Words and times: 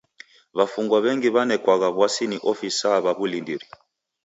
W'afungwa 0.57 0.97
w'engi 1.03 1.29
w'anekwagha 1.35 1.87
w'asi 1.97 2.25
ni 2.29 2.37
ofisaa 2.51 2.99
w'a 3.03 3.11
w'ulindiri. 3.17 3.67